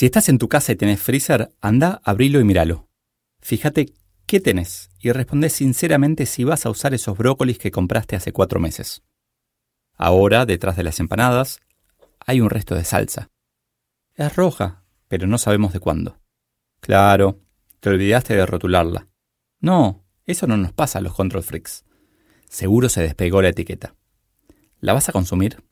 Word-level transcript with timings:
Si 0.00 0.06
estás 0.06 0.30
en 0.30 0.38
tu 0.38 0.48
casa 0.48 0.72
y 0.72 0.76
tenés 0.76 0.98
freezer, 0.98 1.52
anda, 1.60 2.00
abrilo 2.04 2.40
y 2.40 2.44
míralo. 2.44 2.88
Fíjate 3.42 3.92
qué 4.24 4.40
tenés 4.40 4.88
y 4.98 5.12
responde 5.12 5.50
sinceramente 5.50 6.24
si 6.24 6.42
vas 6.42 6.64
a 6.64 6.70
usar 6.70 6.94
esos 6.94 7.18
brócolis 7.18 7.58
que 7.58 7.70
compraste 7.70 8.16
hace 8.16 8.32
cuatro 8.32 8.60
meses. 8.60 9.02
Ahora, 9.98 10.46
detrás 10.46 10.78
de 10.78 10.84
las 10.84 11.00
empanadas, 11.00 11.60
hay 12.20 12.40
un 12.40 12.48
resto 12.48 12.74
de 12.74 12.84
salsa. 12.86 13.28
Es 14.14 14.34
roja, 14.34 14.84
pero 15.06 15.26
no 15.26 15.36
sabemos 15.36 15.74
de 15.74 15.80
cuándo. 15.80 16.18
Claro, 16.80 17.42
te 17.80 17.90
olvidaste 17.90 18.34
de 18.34 18.46
rotularla. 18.46 19.06
No, 19.60 20.06
eso 20.24 20.46
no 20.46 20.56
nos 20.56 20.72
pasa 20.72 21.00
a 21.00 21.02
los 21.02 21.12
control 21.12 21.42
freaks. 21.42 21.84
Seguro 22.48 22.88
se 22.88 23.02
despegó 23.02 23.42
la 23.42 23.50
etiqueta. 23.50 23.94
¿La 24.80 24.94
vas 24.94 25.10
a 25.10 25.12
consumir? 25.12 25.62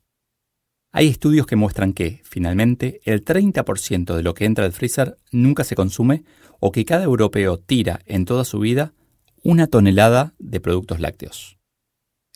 Hay 0.90 1.08
estudios 1.08 1.46
que 1.46 1.56
muestran 1.56 1.92
que, 1.92 2.22
finalmente, 2.24 3.00
el 3.04 3.22
30% 3.22 4.16
de 4.16 4.22
lo 4.22 4.32
que 4.32 4.46
entra 4.46 4.64
al 4.64 4.72
freezer 4.72 5.18
nunca 5.30 5.62
se 5.64 5.74
consume 5.74 6.24
o 6.60 6.72
que 6.72 6.86
cada 6.86 7.04
europeo 7.04 7.58
tira 7.58 8.00
en 8.06 8.24
toda 8.24 8.44
su 8.44 8.58
vida 8.58 8.94
una 9.42 9.66
tonelada 9.66 10.34
de 10.38 10.60
productos 10.60 10.98
lácteos. 10.98 11.58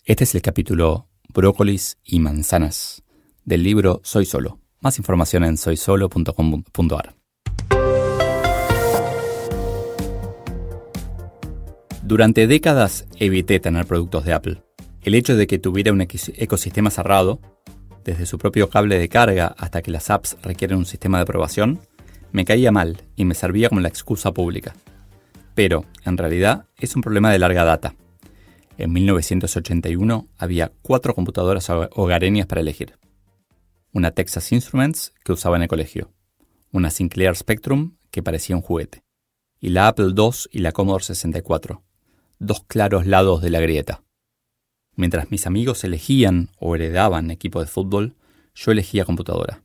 Este 0.05 0.25
es 0.25 0.35
el 0.35 0.43
capítulo 0.43 1.07
Brócolis 1.33 1.97
y 2.03 2.19
manzanas 2.19 3.03
del 3.43 3.63
libro 3.63 4.01
Soy 4.03 4.25
Solo. 4.25 4.59
Más 4.81 4.99
información 4.99 5.43
en 5.45 5.57
soysolo.com.ar. 5.57 7.15
Durante 12.03 12.45
décadas 12.45 13.07
evité 13.17 13.59
tener 13.59 13.87
productos 13.87 14.25
de 14.25 14.33
Apple. 14.33 14.63
El 15.01 15.15
hecho 15.15 15.35
de 15.35 15.47
que 15.47 15.57
tuviera 15.57 15.91
un 15.91 16.01
ecosistema 16.01 16.91
cerrado, 16.91 17.39
desde 18.03 18.25
su 18.25 18.37
propio 18.37 18.69
cable 18.69 18.97
de 18.97 19.09
carga 19.09 19.55
hasta 19.57 19.81
que 19.81 19.91
las 19.91 20.09
apps 20.09 20.37
requieren 20.41 20.77
un 20.77 20.85
sistema 20.85 21.17
de 21.17 21.23
aprobación, 21.23 21.79
me 22.31 22.45
caía 22.45 22.71
mal 22.71 23.03
y 23.15 23.25
me 23.25 23.35
servía 23.35 23.69
como 23.69 23.81
la 23.81 23.87
excusa 23.87 24.31
pública. 24.31 24.73
Pero, 25.55 25.85
en 26.03 26.17
realidad, 26.17 26.65
es 26.77 26.95
un 26.95 27.01
problema 27.01 27.31
de 27.31 27.39
larga 27.39 27.63
data. 27.63 27.95
En 28.77 28.91
1981 28.91 30.27
había 30.37 30.71
cuatro 30.81 31.13
computadoras 31.13 31.69
hogareñas 31.69 32.47
para 32.47 32.61
elegir. 32.61 32.97
Una 33.91 34.11
Texas 34.11 34.51
Instruments 34.51 35.13
que 35.23 35.31
usaba 35.31 35.57
en 35.57 35.63
el 35.63 35.67
colegio, 35.67 36.11
una 36.71 36.89
Sinclair 36.89 37.35
Spectrum 37.35 37.97
que 38.09 38.23
parecía 38.23 38.55
un 38.55 38.63
juguete, 38.63 39.03
y 39.59 39.69
la 39.69 39.87
Apple 39.87 40.13
II 40.17 40.31
y 40.51 40.59
la 40.59 40.71
Commodore 40.71 41.03
64, 41.03 41.83
dos 42.39 42.63
claros 42.65 43.05
lados 43.05 43.41
de 43.41 43.51
la 43.51 43.59
grieta. 43.59 44.03
Mientras 44.95 45.31
mis 45.31 45.47
amigos 45.47 45.83
elegían 45.83 46.49
o 46.59 46.75
heredaban 46.75 47.31
equipo 47.31 47.59
de 47.59 47.67
fútbol, 47.67 48.15
yo 48.53 48.71
elegía 48.71 49.05
computadora. 49.05 49.63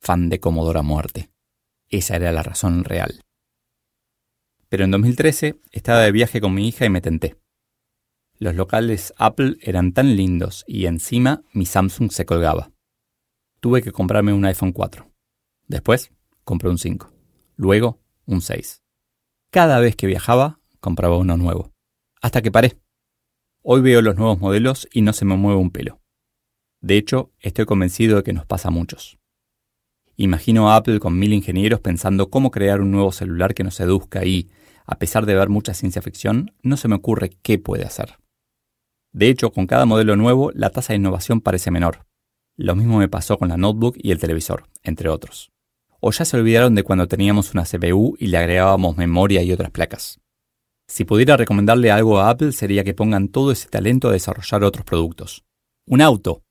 Fan 0.00 0.28
de 0.28 0.40
Commodore 0.40 0.80
a 0.80 0.82
muerte. 0.82 1.30
Esa 1.88 2.16
era 2.16 2.32
la 2.32 2.42
razón 2.42 2.84
real. 2.84 3.22
Pero 4.68 4.84
en 4.84 4.90
2013 4.90 5.58
estaba 5.72 6.00
de 6.00 6.12
viaje 6.12 6.40
con 6.40 6.52
mi 6.52 6.68
hija 6.68 6.84
y 6.84 6.90
me 6.90 7.00
tenté. 7.00 7.36
Los 8.38 8.54
locales 8.54 9.14
Apple 9.16 9.56
eran 9.62 9.92
tan 9.92 10.14
lindos 10.14 10.64
y 10.68 10.86
encima 10.86 11.42
mi 11.52 11.66
Samsung 11.66 12.12
se 12.12 12.26
colgaba. 12.26 12.70
Tuve 13.60 13.82
que 13.82 13.90
comprarme 13.90 14.32
un 14.32 14.44
iPhone 14.44 14.72
4. 14.72 15.10
Después 15.66 16.12
compré 16.44 16.68
un 16.68 16.78
5. 16.78 17.10
Luego 17.56 17.98
un 18.26 18.40
6. 18.40 18.82
Cada 19.50 19.80
vez 19.80 19.96
que 19.96 20.06
viajaba 20.06 20.60
compraba 20.80 21.16
uno 21.16 21.36
nuevo. 21.36 21.72
Hasta 22.20 22.42
que 22.42 22.52
paré. 22.52 22.78
Hoy 23.62 23.80
veo 23.80 24.02
los 24.02 24.16
nuevos 24.16 24.38
modelos 24.38 24.88
y 24.92 25.02
no 25.02 25.12
se 25.12 25.24
me 25.24 25.36
mueve 25.36 25.60
un 25.60 25.70
pelo. 25.70 26.00
De 26.80 26.96
hecho, 26.96 27.32
estoy 27.40 27.66
convencido 27.66 28.16
de 28.16 28.22
que 28.22 28.32
nos 28.32 28.46
pasa 28.46 28.68
a 28.68 28.70
muchos. 28.70 29.18
Imagino 30.16 30.70
a 30.70 30.76
Apple 30.76 31.00
con 31.00 31.18
mil 31.18 31.32
ingenieros 31.32 31.80
pensando 31.80 32.30
cómo 32.30 32.52
crear 32.52 32.80
un 32.80 32.92
nuevo 32.92 33.10
celular 33.10 33.54
que 33.54 33.64
nos 33.64 33.74
seduzca 33.74 34.24
y, 34.24 34.48
a 34.86 34.98
pesar 34.98 35.26
de 35.26 35.34
ver 35.34 35.48
mucha 35.48 35.74
ciencia 35.74 36.02
ficción, 36.02 36.52
no 36.62 36.76
se 36.76 36.86
me 36.86 36.94
ocurre 36.94 37.30
qué 37.42 37.58
puede 37.58 37.84
hacer. 37.84 38.18
De 39.12 39.28
hecho, 39.28 39.50
con 39.50 39.66
cada 39.66 39.86
modelo 39.86 40.14
nuevo, 40.14 40.52
la 40.54 40.70
tasa 40.70 40.92
de 40.92 40.98
innovación 40.98 41.40
parece 41.40 41.72
menor. 41.72 42.06
Lo 42.56 42.76
mismo 42.76 42.98
me 42.98 43.08
pasó 43.08 43.38
con 43.38 43.48
la 43.48 43.56
notebook 43.56 43.96
y 43.98 44.12
el 44.12 44.18
televisor, 44.18 44.68
entre 44.82 45.08
otros. 45.08 45.50
O 46.00 46.12
ya 46.12 46.24
se 46.24 46.36
olvidaron 46.36 46.76
de 46.76 46.84
cuando 46.84 47.08
teníamos 47.08 47.52
una 47.54 47.64
CPU 47.64 48.16
y 48.20 48.28
le 48.28 48.38
agregábamos 48.38 48.96
memoria 48.96 49.42
y 49.42 49.50
otras 49.50 49.70
placas. 49.70 50.20
Si 50.88 51.04
pudiera 51.04 51.36
recomendarle 51.36 51.90
algo 51.90 52.18
a 52.18 52.30
Apple 52.30 52.52
sería 52.52 52.82
que 52.82 52.94
pongan 52.94 53.28
todo 53.28 53.52
ese 53.52 53.68
talento 53.68 54.08
a 54.08 54.12
desarrollar 54.12 54.64
otros 54.64 54.84
productos. 54.84 55.44
Un 55.86 56.00
auto. 56.00 56.42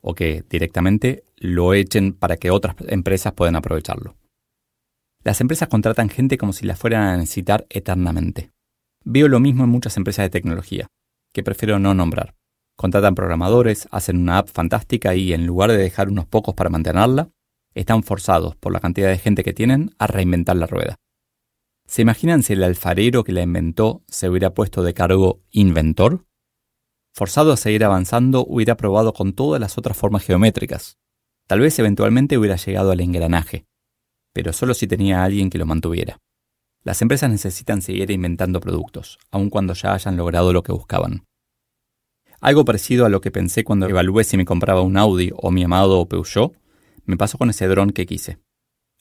O 0.00 0.14
que 0.14 0.44
directamente 0.48 1.24
lo 1.36 1.74
echen 1.74 2.12
para 2.12 2.36
que 2.36 2.50
otras 2.50 2.74
empresas 2.88 3.32
puedan 3.32 3.56
aprovecharlo. 3.56 4.16
Las 5.24 5.40
empresas 5.40 5.68
contratan 5.68 6.08
gente 6.08 6.38
como 6.38 6.52
si 6.52 6.66
la 6.66 6.76
fueran 6.76 7.02
a 7.02 7.16
necesitar 7.16 7.66
eternamente. 7.70 8.50
Veo 9.04 9.28
lo 9.28 9.40
mismo 9.40 9.64
en 9.64 9.70
muchas 9.70 9.96
empresas 9.96 10.24
de 10.24 10.30
tecnología 10.30 10.88
que 11.32 11.42
prefiero 11.42 11.78
no 11.78 11.94
nombrar. 11.94 12.34
Contratan 12.76 13.14
programadores, 13.14 13.88
hacen 13.90 14.18
una 14.18 14.38
app 14.38 14.48
fantástica 14.48 15.14
y 15.14 15.32
en 15.32 15.46
lugar 15.46 15.70
de 15.70 15.76
dejar 15.76 16.08
unos 16.08 16.26
pocos 16.26 16.54
para 16.54 16.70
mantenerla, 16.70 17.30
están 17.74 18.02
forzados 18.02 18.56
por 18.56 18.72
la 18.72 18.80
cantidad 18.80 19.08
de 19.08 19.18
gente 19.18 19.44
que 19.44 19.52
tienen 19.52 19.90
a 19.98 20.06
reinventar 20.06 20.56
la 20.56 20.66
rueda. 20.66 20.96
¿Se 21.88 22.02
imaginan 22.02 22.42
si 22.42 22.52
el 22.52 22.62
alfarero 22.64 23.24
que 23.24 23.32
la 23.32 23.40
inventó 23.40 24.04
se 24.08 24.28
hubiera 24.28 24.52
puesto 24.52 24.82
de 24.82 24.92
cargo 24.92 25.40
inventor? 25.50 26.26
Forzado 27.14 27.50
a 27.50 27.56
seguir 27.56 27.82
avanzando, 27.82 28.44
hubiera 28.46 28.76
probado 28.76 29.14
con 29.14 29.32
todas 29.32 29.58
las 29.58 29.78
otras 29.78 29.96
formas 29.96 30.22
geométricas. 30.22 30.98
Tal 31.46 31.60
vez 31.60 31.78
eventualmente 31.78 32.36
hubiera 32.36 32.56
llegado 32.56 32.90
al 32.90 33.00
engranaje, 33.00 33.64
pero 34.34 34.52
solo 34.52 34.74
si 34.74 34.86
tenía 34.86 35.22
a 35.22 35.24
alguien 35.24 35.48
que 35.48 35.56
lo 35.56 35.64
mantuviera. 35.64 36.18
Las 36.84 37.00
empresas 37.00 37.30
necesitan 37.30 37.80
seguir 37.80 38.10
inventando 38.10 38.60
productos, 38.60 39.18
aun 39.30 39.48
cuando 39.48 39.72
ya 39.72 39.94
hayan 39.94 40.18
logrado 40.18 40.52
lo 40.52 40.62
que 40.62 40.72
buscaban. 40.72 41.24
Algo 42.42 42.66
parecido 42.66 43.06
a 43.06 43.08
lo 43.08 43.22
que 43.22 43.30
pensé 43.30 43.64
cuando 43.64 43.88
evalué 43.88 44.24
si 44.24 44.36
me 44.36 44.44
compraba 44.44 44.82
un 44.82 44.98
Audi 44.98 45.30
o 45.34 45.50
mi 45.50 45.64
amado 45.64 46.06
Peugeot, 46.06 46.52
me 47.06 47.16
pasó 47.16 47.38
con 47.38 47.48
ese 47.48 47.66
dron 47.66 47.92
que 47.92 48.04
quise. 48.04 48.38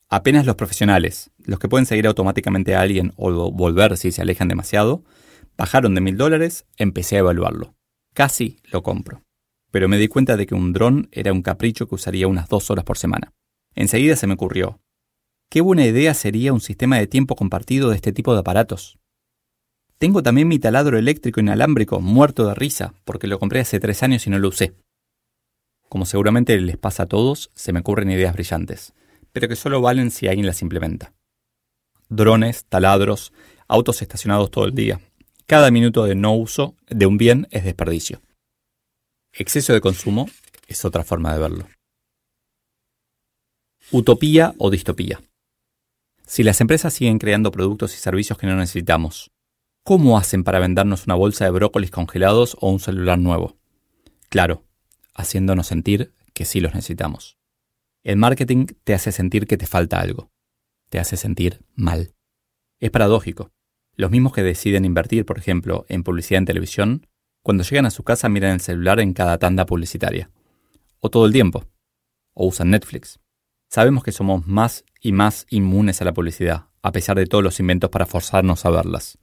Apenas 0.09 0.45
los 0.45 0.55
profesionales, 0.55 1.31
los 1.43 1.59
que 1.59 1.67
pueden 1.67 1.85
seguir 1.85 2.07
automáticamente 2.07 2.75
a 2.75 2.81
alguien 2.81 3.13
o 3.17 3.51
volver 3.51 3.97
si 3.97 4.11
se 4.11 4.21
alejan 4.21 4.47
demasiado, 4.47 5.03
bajaron 5.57 5.95
de 5.95 6.01
mil 6.01 6.17
dólares, 6.17 6.65
empecé 6.77 7.17
a 7.17 7.19
evaluarlo. 7.19 7.75
Casi 8.13 8.59
lo 8.71 8.83
compro. 8.83 9.23
Pero 9.69 9.89
me 9.89 9.97
di 9.97 10.07
cuenta 10.07 10.37
de 10.37 10.45
que 10.45 10.55
un 10.55 10.71
dron 10.71 11.09
era 11.11 11.33
un 11.33 11.41
capricho 11.41 11.87
que 11.87 11.95
usaría 11.95 12.27
unas 12.27 12.47
dos 12.47 12.71
horas 12.71 12.85
por 12.85 12.97
semana. 12.97 13.33
Enseguida 13.75 14.15
se 14.15 14.27
me 14.27 14.35
ocurrió, 14.35 14.79
Qué 15.49 15.61
buena 15.61 15.85
idea 15.85 16.13
sería 16.13 16.51
un 16.51 16.59
sistema 16.59 16.97
de 16.97 17.07
tiempo 17.07 17.37
compartido 17.37 17.89
de 17.89 17.95
este 17.95 18.11
tipo 18.11 18.33
de 18.33 18.41
aparatos. 18.41 18.99
Tengo 19.97 20.21
también 20.21 20.49
mi 20.49 20.59
taladro 20.59 20.97
eléctrico 20.97 21.39
inalámbrico 21.39 22.01
muerto 22.01 22.45
de 22.47 22.53
risa 22.53 22.93
porque 23.05 23.27
lo 23.27 23.39
compré 23.39 23.61
hace 23.61 23.79
tres 23.79 24.03
años 24.03 24.27
y 24.27 24.29
no 24.29 24.39
lo 24.39 24.49
usé. 24.49 24.75
Como 25.87 26.05
seguramente 26.05 26.59
les 26.59 26.77
pasa 26.77 27.03
a 27.03 27.05
todos, 27.07 27.49
se 27.55 27.71
me 27.71 27.79
ocurren 27.79 28.11
ideas 28.11 28.33
brillantes, 28.33 28.93
pero 29.37 29.49
que 29.49 29.55
solo 29.55 29.81
valen 29.81 30.09
si 30.09 30.27
alguien 30.27 30.47
las 30.47 30.63
implementa. 30.63 31.13
Drones, 32.09 32.65
taladros, 32.65 33.33
autos 33.67 34.01
estacionados 34.01 34.49
todo 34.49 34.65
el 34.65 34.73
día. 34.73 34.99
Cada 35.45 35.69
minuto 35.69 36.05
de 36.05 36.15
no 36.15 36.33
uso 36.33 36.75
de 36.87 37.05
un 37.05 37.19
bien 37.19 37.47
es 37.51 37.63
desperdicio. 37.63 38.19
Exceso 39.31 39.73
de 39.73 39.81
consumo 39.81 40.27
es 40.67 40.83
otra 40.85 41.03
forma 41.03 41.33
de 41.33 41.39
verlo. 41.39 41.67
Utopía 43.91 44.55
o 44.57 44.71
distopía. 44.71 45.21
Si 46.25 46.41
las 46.41 46.59
empresas 46.59 46.95
siguen 46.95 47.19
creando 47.19 47.51
productos 47.51 47.93
y 47.93 47.99
servicios 47.99 48.39
que 48.39 48.47
no 48.47 48.55
necesitamos, 48.55 49.29
¿cómo 49.83 50.17
hacen 50.17 50.43
para 50.43 50.57
vendernos 50.57 51.05
una 51.05 51.13
bolsa 51.13 51.45
de 51.45 51.51
brócolis 51.51 51.91
congelados 51.91 52.57
o 52.59 52.71
un 52.71 52.79
celular 52.79 53.19
nuevo? 53.19 53.55
Claro, 54.29 54.63
haciéndonos 55.13 55.67
sentir 55.67 56.11
que 56.33 56.43
sí 56.43 56.59
los 56.59 56.73
necesitamos. 56.73 57.37
El 58.07 58.15
marketing 58.15 58.67
te 58.85 58.93
hace 58.93 59.11
sentir 59.11 59.47
que 59.47 59.57
te 59.57 59.67
falta 59.67 59.99
algo. 59.99 60.31
Te 60.87 60.97
hace 60.97 61.17
sentir 61.17 61.59
mal. 61.75 62.13
Es 62.79 62.89
paradójico. 62.89 63.51
Los 63.97 64.11
mismos 64.11 64.31
que 64.31 64.43
deciden 64.43 64.85
invertir, 64.85 65.25
por 65.25 65.37
ejemplo, 65.37 65.85
en 65.89 66.03
publicidad 66.03 66.37
en 66.37 66.45
televisión, 66.45 67.07
cuando 67.43 67.65
llegan 67.65 67.85
a 67.85 67.91
su 67.91 68.03
casa 68.03 68.29
miran 68.29 68.53
el 68.53 68.61
celular 68.61 69.01
en 69.01 69.11
cada 69.11 69.37
tanda 69.39 69.65
publicitaria. 69.65 70.31
O 71.01 71.09
todo 71.09 71.25
el 71.25 71.33
tiempo. 71.33 71.65
o 72.33 72.47
usan 72.47 72.69
Netflix. 72.69 73.19
Sabemos 73.69 74.05
que 74.05 74.13
somos 74.13 74.47
más 74.47 74.85
y 75.01 75.11
más 75.11 75.45
inmunes 75.49 76.01
a 76.01 76.05
la 76.05 76.13
publicidad, 76.13 76.67
a 76.81 76.93
pesar 76.93 77.17
de 77.17 77.25
todos 77.25 77.43
los 77.43 77.59
inventos 77.59 77.89
para 77.89 78.05
forzarnos 78.05 78.65
a 78.65 78.69
verlas. 78.69 79.17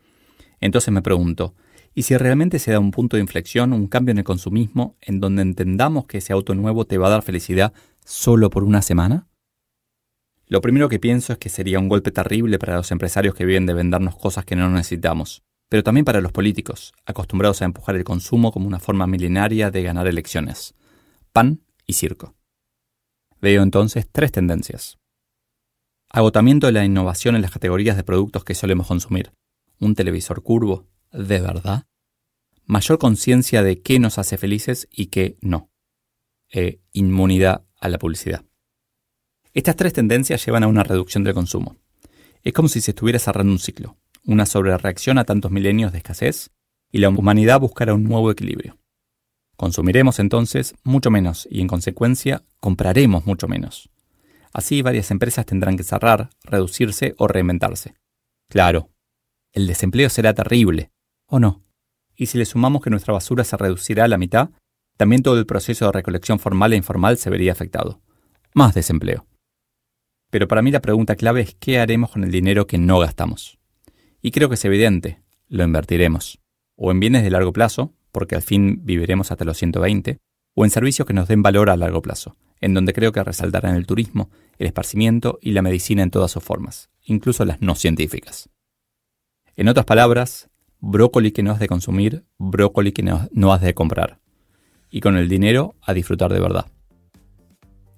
Entonces 0.61 0.93
me 0.93 1.01
pregunto, 1.01 1.55
¿y 1.95 2.03
si 2.03 2.19
realmente 2.19 2.59
se 2.59 2.73
da 2.73 2.81
un 2.81 2.91
punto 2.91 3.17
de 3.17 3.23
inflexión, 3.23 3.73
un 3.73 3.87
cambio 3.87 4.13
en 4.13 4.19
el 4.19 4.25
consumismo, 4.25 4.99
en 5.01 5.21
donde 5.21 5.41
entendamos 5.41 6.05
que 6.05 6.19
ese 6.19 6.35
auto 6.35 6.55
nuevo 6.55 6.85
te 6.85 6.99
va 6.99 7.07
a 7.07 7.13
dar 7.13 7.23
felicidad 7.23 7.73
solo 8.05 8.51
por 8.51 8.65
una 8.65 8.83
semana? 8.83 9.29
Lo 10.47 10.61
primero 10.61 10.89
que 10.89 10.99
pienso 10.99 11.33
es 11.33 11.39
que 11.39 11.49
sería 11.49 11.79
un 11.79 11.89
golpe 11.89 12.11
terrible 12.11 12.59
para 12.59 12.77
los 12.77 12.91
empresarios 12.91 13.35
que 13.35 13.47
viven 13.47 13.67
de 13.67 13.75
vendernos 13.75 14.17
cosas 14.17 14.45
que 14.45 14.57
no 14.57 14.69
necesitamos, 14.69 15.43
pero 15.69 15.83
también 15.83 16.05
para 16.05 16.21
los 16.21 16.33
políticos, 16.33 16.93
acostumbrados 17.07 17.63
a 17.63 17.65
empujar 17.65 17.97
el 17.97 18.05
consumo 18.05 18.53
como 18.53 18.67
una 18.67 18.79
forma 18.79 19.07
milenaria 19.07 19.71
de 19.71 19.83
ganar 19.83 20.07
elecciones. 20.07 20.75
Pan 21.33 21.63
y 21.87 21.95
circo. 21.95 22.35
Veo 23.41 23.63
entonces 23.63 24.09
tres 24.11 24.33
tendencias. 24.33 24.99
Agotamiento 26.11 26.67
de 26.67 26.73
la 26.73 26.85
innovación 26.85 27.35
en 27.35 27.43
las 27.43 27.51
categorías 27.51 27.97
de 27.97 28.05
productos 28.05 28.45
que 28.45 28.55
solemos 28.55 28.87
consumir. 28.87 29.33
Un 29.81 29.95
televisor 29.95 30.43
curvo, 30.43 30.87
¿de 31.11 31.41
verdad? 31.41 31.87
Mayor 32.67 32.99
conciencia 32.99 33.63
de 33.63 33.83
qué 33.83 33.99
nos 33.99 34.19
hace 34.19 34.39
felices 34.39 34.87
y 34.91 35.07
qué 35.07 35.37
no. 35.41 35.71
E 36.53 36.81
inmunidad 36.93 37.67
a 37.85 37.89
la 37.91 37.99
publicidad. 37.99 38.45
Estas 39.53 39.77
tres 39.77 39.93
tendencias 39.93 40.45
llevan 40.45 40.65
a 40.65 40.69
una 40.69 40.83
reducción 40.83 41.23
del 41.23 41.35
consumo. 41.35 41.77
Es 42.43 42.53
como 42.55 42.69
si 42.69 42.81
se 42.81 42.93
estuviera 42.93 43.19
cerrando 43.19 43.53
un 43.53 43.59
ciclo, 43.59 43.99
una 44.25 44.47
sobrereacción 44.47 45.19
a 45.19 45.25
tantos 45.25 45.51
milenios 45.51 45.93
de 45.93 45.99
escasez, 45.99 46.51
y 46.91 46.99
la 46.99 47.11
humanidad 47.11 47.61
buscará 47.61 47.93
un 47.95 48.05
nuevo 48.05 48.31
equilibrio. 48.31 48.79
Consumiremos 49.57 50.19
entonces 50.19 50.75
mucho 50.83 51.11
menos 51.11 51.47
y 51.51 51.61
en 51.61 51.69
consecuencia 51.69 52.43
compraremos 52.59 53.27
mucho 53.27 53.49
menos. 53.49 53.91
Así 54.53 54.81
varias 54.81 55.11
empresas 55.11 55.45
tendrán 55.45 55.77
que 55.77 55.85
cerrar, 55.85 56.31
reducirse 56.43 57.15
o 57.19 57.29
reinventarse. 57.29 57.95
Claro, 58.49 58.91
el 59.53 59.67
desempleo 59.67 60.09
será 60.09 60.33
terrible, 60.33 60.91
¿o 61.27 61.39
no? 61.39 61.63
Y 62.17 62.27
si 62.27 62.39
le 62.39 62.47
sumamos 62.47 62.83
que 62.83 62.91
nuestra 62.91 63.13
basura 63.13 63.45
se 63.45 63.57
reducirá 63.57 64.05
a 64.05 64.09
la 64.09 64.19
mitad, 64.19 64.51
también 64.97 65.23
todo 65.23 65.39
el 65.39 65.47
proceso 65.47 65.87
de 65.87 65.93
recolección 65.93 66.39
formal 66.39 66.73
e 66.73 66.77
informal 66.77 67.19
se 67.19 67.31
vería 67.31 67.53
afectado. 67.53 68.01
Más 68.55 68.75
desempleo. 68.75 69.27
Pero 70.31 70.49
para 70.49 70.63
mí 70.63 70.71
la 70.71 70.81
pregunta 70.81 71.17
clave 71.17 71.41
es 71.43 71.57
qué 71.59 71.79
haremos 71.79 72.11
con 72.11 72.25
el 72.25 72.31
dinero 72.31 72.67
que 72.67 72.79
no 72.79 72.99
gastamos. 72.99 73.59
Y 74.21 74.31
creo 74.31 74.49
que 74.49 74.55
es 74.55 74.65
evidente, 74.65 75.23
lo 75.49 75.65
invertiremos. 75.65 76.41
O 76.77 76.91
en 76.91 77.01
bienes 77.01 77.23
de 77.23 77.31
largo 77.31 77.53
plazo, 77.53 77.93
porque 78.11 78.35
al 78.35 78.43
fin 78.43 78.81
viviremos 78.85 79.31
hasta 79.31 79.45
los 79.45 79.59
120, 79.59 80.19
o 80.55 80.65
en 80.65 80.71
servicios 80.71 81.07
que 81.07 81.15
nos 81.15 81.29
den 81.29 81.43
valor 81.43 81.71
a 81.71 81.77
largo 81.77 82.01
plazo, 82.01 82.37
en 82.61 82.75
donde 82.75 82.93
creo 82.93 83.13
que 83.13 83.23
resaltarán 83.23 83.75
el 83.75 83.87
turismo, 83.87 84.31
el 84.59 84.67
esparcimiento 84.67 85.39
y 85.43 85.53
la 85.53 85.63
medicina 85.63 86.03
en 86.03 86.11
todas 86.11 86.31
sus 86.31 86.43
formas, 86.43 86.91
incluso 87.03 87.45
las 87.45 87.61
no 87.61 87.75
científicas. 87.75 88.49
En 89.57 89.69
otras 89.69 89.87
palabras, 89.87 90.49
brócoli 90.81 91.33
que 91.33 91.43
no 91.43 91.53
has 91.53 91.61
de 91.61 91.69
consumir, 91.69 92.25
brócoli 92.39 92.93
que 92.93 93.03
no, 93.03 93.53
has 93.53 93.61
de 93.61 93.75
comprar. 93.75 94.21
Y 94.95 95.01
con 95.01 95.17
el 95.17 95.29
dinero 95.29 95.75
a 95.83 95.93
disfrutar 95.93 96.33
de 96.33 96.39
verdad. 96.39 96.67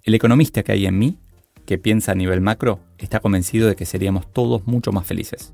El 0.02 0.14
economista 0.14 0.62
que 0.62 0.72
hay 0.72 0.86
en 0.86 0.98
mí 0.98 1.18
que 1.66 1.76
piensa 1.76 2.12
a 2.12 2.14
nivel 2.14 2.40
macro 2.40 2.80
está 2.96 3.20
convencido 3.20 3.68
de 3.68 3.76
que 3.76 3.84
seríamos 3.84 4.32
todos 4.32 4.66
mucho 4.66 4.92
más 4.92 5.06
felices. 5.06 5.52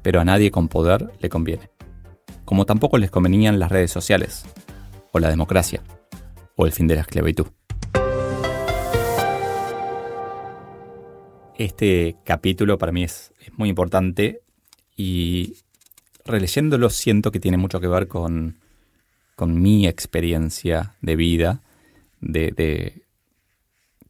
Pero 0.00 0.22
a 0.22 0.24
nadie 0.24 0.50
con 0.50 0.68
poder 0.68 1.12
le 1.20 1.28
conviene. 1.28 1.68
Como 2.46 2.64
tampoco 2.64 2.96
les 2.96 3.10
convenían 3.10 3.58
las 3.58 3.70
redes 3.70 3.90
sociales, 3.90 4.46
o 5.12 5.18
la 5.18 5.28
democracia, 5.28 5.82
o 6.56 6.64
el 6.64 6.72
fin 6.72 6.86
de 6.86 6.94
la 6.94 7.02
esclavitud. 7.02 7.48
Este 11.58 12.16
capítulo 12.24 12.78
para 12.78 12.90
mí 12.90 13.04
es, 13.04 13.34
muy 13.58 13.68
importante 13.68 14.40
y 14.96 15.56
releyéndolo 16.24 16.88
siento 16.88 17.32
que 17.32 17.38
tiene 17.38 17.58
mucho 17.58 17.80
que 17.80 17.88
ver 17.88 18.08
con, 18.08 18.60
con 19.38 19.62
mi 19.62 19.86
experiencia 19.86 20.96
de 21.00 21.14
vida, 21.14 21.62
de, 22.20 23.04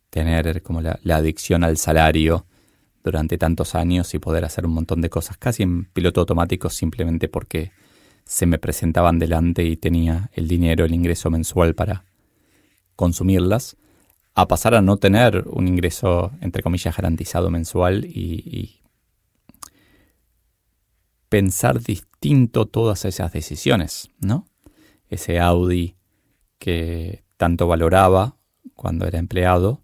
tener 0.09 0.63
como 0.63 0.81
la, 0.81 0.99
adicción 1.05 1.65
al 1.65 1.77
salario 1.77 2.47
durante 3.05 3.37
tantos 3.37 3.75
años 3.75 4.15
y 4.15 4.19
poder 4.21 4.47
hacer 4.47 4.65
un 4.65 4.73
montón 4.73 5.03
de 5.03 5.11
cosas 5.11 5.37
casi 5.37 5.65
en 5.65 5.85
piloto 5.85 6.21
automático 6.21 6.71
simplemente 6.71 7.29
porque 7.29 7.73
se 8.25 8.47
me 8.47 8.59
presentaban 8.59 9.19
delante 9.19 9.65
y 9.65 9.77
tenía 9.77 10.31
el 10.33 10.49
dinero, 10.49 10.87
el 10.87 10.95
ingreso 10.95 11.29
mensual 11.29 11.75
para 11.75 12.07
consumirlas, 12.97 13.77
a 14.35 14.49
pasar 14.49 14.75
a 14.75 14.81
no 14.81 14.97
tener 14.97 15.45
un 15.47 15.69
ingreso, 15.69 16.33
entre 16.41 16.63
comillas, 16.63 16.97
garantizado 16.97 17.51
mensual 17.51 18.07
y 18.07 18.81
pensar 21.29 21.83
distinto 21.83 22.65
todas 22.65 23.05
esas 23.05 23.31
decisiones, 23.31 24.09
¿no? 24.21 24.49
Ese 25.09 25.41
Audi 25.41 25.97
que 26.59 27.25
tanto 27.37 27.67
valoraba 27.67 28.37
cuando 28.75 29.07
era 29.07 29.19
empleado, 29.19 29.83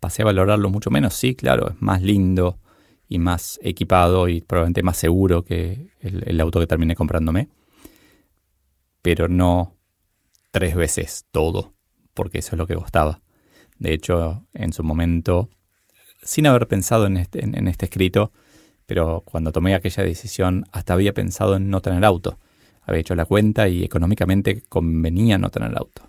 pasé 0.00 0.22
a 0.22 0.26
valorarlo 0.26 0.70
mucho 0.70 0.90
menos. 0.90 1.14
Sí, 1.14 1.34
claro, 1.34 1.70
es 1.70 1.80
más 1.80 2.02
lindo 2.02 2.58
y 3.08 3.18
más 3.18 3.58
equipado 3.62 4.28
y 4.28 4.40
probablemente 4.40 4.82
más 4.82 4.96
seguro 4.96 5.44
que 5.44 5.90
el, 6.00 6.40
auto 6.40 6.60
que 6.60 6.66
terminé 6.66 6.94
comprándome. 6.94 7.48
Pero 9.02 9.28
no 9.28 9.76
tres 10.50 10.74
veces 10.74 11.26
todo, 11.30 11.74
porque 12.12 12.38
eso 12.38 12.54
es 12.54 12.58
lo 12.58 12.66
que 12.66 12.74
costaba. 12.74 13.20
De 13.78 13.92
hecho, 13.92 14.46
en 14.52 14.72
su 14.72 14.82
momento, 14.82 15.50
sin 16.22 16.46
haber 16.46 16.68
pensado 16.68 17.06
en 17.06 17.16
este, 17.16 17.44
en 17.44 17.68
este 17.68 17.86
escrito, 17.86 18.32
pero 18.86 19.22
cuando 19.24 19.52
tomé 19.52 19.74
aquella 19.74 20.04
decisión, 20.04 20.66
hasta 20.72 20.92
había 20.92 21.14
pensado 21.14 21.56
en 21.56 21.70
no 21.70 21.80
tener 21.80 22.04
auto. 22.04 22.38
Había 22.86 23.00
hecho 23.00 23.14
la 23.14 23.24
cuenta 23.24 23.68
y 23.68 23.82
económicamente 23.84 24.62
convenía 24.68 25.38
no 25.38 25.50
tener 25.50 25.76
auto. 25.76 26.02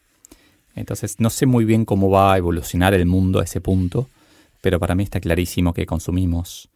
Entonces 0.75 1.19
no 1.19 1.29
sé 1.29 1.45
muy 1.45 1.63
bien 1.65 1.85
cómo 1.85 2.09
va 2.09 2.33
a 2.33 2.37
evolucionar 2.37 2.93
el 2.93 3.05
mundo 3.05 3.39
a 3.39 3.43
ese 3.43 3.61
punto, 3.61 4.09
pero 4.61 4.79
para 4.79 4.95
mí 4.95 5.03
está 5.03 5.19
clarísimo 5.19 5.73
que 5.73 5.85
consumimos, 5.85 6.69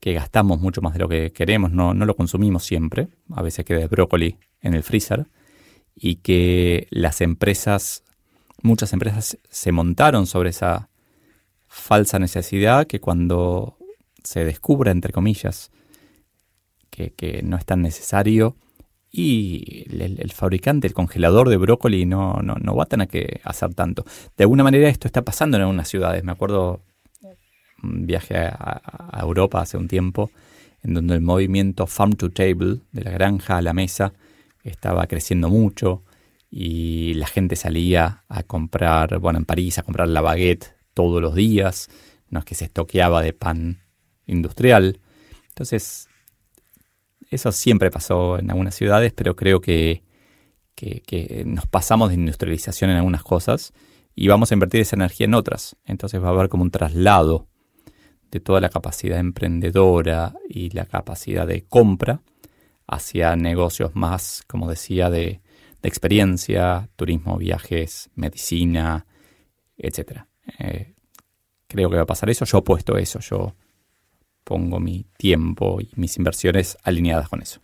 que 0.00 0.14
gastamos 0.14 0.60
mucho 0.60 0.82
más 0.82 0.94
de 0.94 0.98
lo 0.98 1.08
que 1.08 1.32
queremos, 1.32 1.70
no, 1.70 1.94
no 1.94 2.06
lo 2.06 2.16
consumimos 2.16 2.64
siempre, 2.64 3.08
a 3.32 3.42
veces 3.42 3.64
queda 3.64 3.86
brócoli 3.86 4.36
en 4.60 4.74
el 4.74 4.82
freezer, 4.82 5.26
y 5.94 6.16
que 6.16 6.88
las 6.90 7.20
empresas, 7.20 8.02
muchas 8.62 8.92
empresas 8.92 9.38
se 9.48 9.70
montaron 9.70 10.26
sobre 10.26 10.50
esa 10.50 10.88
falsa 11.68 12.18
necesidad 12.18 12.86
que 12.86 13.00
cuando 13.00 13.76
se 14.24 14.44
descubra, 14.44 14.90
entre 14.90 15.12
comillas, 15.12 15.70
que 16.90 17.42
no 17.44 17.56
es 17.56 17.64
tan 17.64 17.82
necesario, 17.82 18.56
y 19.16 19.86
el, 19.92 20.32
fabricante, 20.32 20.88
el 20.88 20.92
congelador 20.92 21.48
de 21.48 21.56
brócoli 21.56 22.04
no, 22.04 22.40
no, 22.42 22.56
no, 22.60 22.74
va 22.74 22.82
a 22.82 22.86
tener 22.86 23.06
que 23.06 23.40
hacer 23.44 23.72
tanto. 23.72 24.04
De 24.36 24.42
alguna 24.42 24.64
manera 24.64 24.88
esto 24.88 25.06
está 25.06 25.22
pasando 25.22 25.56
en 25.56 25.62
algunas 25.62 25.88
ciudades. 25.88 26.24
Me 26.24 26.32
acuerdo 26.32 26.82
un 27.80 28.06
viaje 28.06 28.36
a, 28.36 29.20
Europa 29.22 29.60
hace 29.60 29.76
un 29.76 29.86
tiempo 29.86 30.32
en 30.82 30.94
donde 30.94 31.14
el 31.14 31.20
movimiento 31.20 31.86
Farm 31.86 32.14
to 32.14 32.30
Table, 32.30 32.80
de 32.90 33.04
la 33.04 33.12
granja 33.12 33.56
a 33.56 33.62
la 33.62 33.72
mesa, 33.72 34.14
estaba 34.64 35.06
creciendo 35.06 35.48
mucho 35.48 36.02
y 36.50 37.14
la 37.14 37.28
gente 37.28 37.54
salía 37.54 38.24
a 38.28 38.42
comprar, 38.42 39.20
bueno, 39.20 39.38
en 39.38 39.44
París 39.44 39.78
a 39.78 39.84
comprar 39.84 40.08
la 40.08 40.22
baguette 40.22 40.74
todos 40.92 41.22
los 41.22 41.36
días, 41.36 41.88
no 42.30 42.40
es 42.40 42.44
que 42.44 42.56
se 42.56 42.64
estoqueaba 42.64 43.22
de 43.22 43.32
pan 43.32 43.78
industrial. 44.26 44.98
Entonces, 45.50 46.08
eso 47.34 47.52
siempre 47.52 47.90
pasó 47.90 48.38
en 48.38 48.50
algunas 48.50 48.74
ciudades, 48.74 49.12
pero 49.12 49.36
creo 49.36 49.60
que, 49.60 50.02
nos 51.44 51.66
pasamos 51.66 52.08
de 52.08 52.16
industrialización 52.16 52.90
en 52.90 52.96
algunas 52.96 53.22
cosas 53.22 53.72
y 54.14 54.28
vamos 54.28 54.50
a 54.50 54.54
invertir 54.54 54.80
esa 54.80 54.96
energía 54.96 55.26
en 55.26 55.34
otras. 55.34 55.76
Entonces 55.84 56.22
va 56.22 56.28
a 56.28 56.30
haber 56.30 56.48
como 56.48 56.62
un 56.62 56.70
traslado 56.70 57.48
de 58.30 58.40
toda 58.40 58.60
la 58.60 58.68
capacidad 58.68 59.18
emprendedora 59.18 60.34
y 60.48 60.70
la 60.70 60.86
capacidad 60.86 61.46
de 61.46 61.62
compra 61.62 62.20
hacia 62.86 63.36
negocios 63.36 63.94
más, 63.94 64.42
como 64.46 64.68
decía, 64.68 65.10
de, 65.10 65.40
experiencia, 65.82 66.88
turismo, 66.96 67.36
viajes, 67.36 68.08
medicina, 68.14 69.04
etc. 69.76 70.22
Eh, 70.58 70.94
creo 71.66 71.90
que 71.90 71.96
va 71.96 72.02
a 72.02 72.06
pasar 72.06 72.30
eso. 72.30 72.46
Yo 72.46 72.58
he 72.58 72.62
puesto 72.62 72.96
eso. 72.96 73.20
Yo 73.20 73.54
pongo 74.44 74.78
mi 74.78 75.06
tiempo 75.16 75.80
y 75.80 75.90
mis 75.96 76.16
inversiones 76.16 76.76
alineadas 76.82 77.28
con 77.28 77.42
eso. 77.42 77.63